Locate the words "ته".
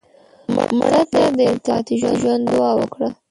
1.11-1.21